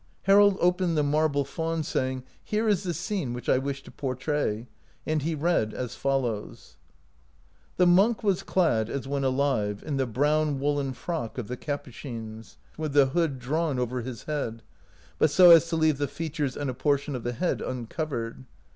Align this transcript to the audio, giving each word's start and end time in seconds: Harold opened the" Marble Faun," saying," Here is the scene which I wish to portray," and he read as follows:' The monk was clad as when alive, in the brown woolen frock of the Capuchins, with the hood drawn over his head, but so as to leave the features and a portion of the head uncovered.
Harold 0.23 0.57
opened 0.59 0.97
the" 0.97 1.03
Marble 1.19 1.45
Faun," 1.45 1.83
saying," 1.83 2.23
Here 2.43 2.67
is 2.67 2.81
the 2.81 2.91
scene 2.91 3.33
which 3.33 3.47
I 3.47 3.59
wish 3.59 3.83
to 3.83 3.91
portray," 3.91 4.65
and 5.05 5.21
he 5.21 5.35
read 5.35 5.75
as 5.75 5.93
follows:' 5.93 6.77
The 7.77 7.85
monk 7.85 8.23
was 8.23 8.41
clad 8.41 8.89
as 8.89 9.07
when 9.07 9.23
alive, 9.23 9.83
in 9.85 9.97
the 9.97 10.07
brown 10.07 10.59
woolen 10.59 10.93
frock 10.93 11.37
of 11.37 11.47
the 11.47 11.55
Capuchins, 11.57 12.57
with 12.79 12.93
the 12.93 13.05
hood 13.09 13.37
drawn 13.37 13.77
over 13.77 14.01
his 14.01 14.23
head, 14.23 14.63
but 15.19 15.29
so 15.29 15.51
as 15.51 15.69
to 15.69 15.75
leave 15.75 15.99
the 15.99 16.07
features 16.07 16.57
and 16.57 16.67
a 16.67 16.73
portion 16.73 17.15
of 17.15 17.21
the 17.23 17.33
head 17.33 17.61
uncovered. 17.61 18.45